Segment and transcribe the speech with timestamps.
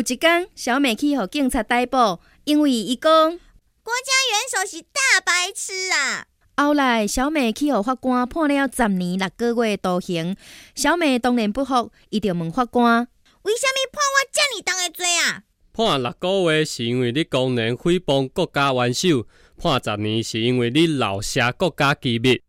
[0.00, 6.24] 有一天，小美去互警察逮捕，因为伊讲国家元首是大白痴啊。
[6.56, 10.34] 后来，小美去互法官判了十年六个月徒刑，
[10.74, 13.06] 小美当然不服，伊就问法官：
[13.42, 15.42] 为什么判我这么重的罪啊？
[15.74, 19.26] 判六个月是因为你公然诽谤国家元首，
[19.58, 22.40] 判十年是因为你漏泄国家机密。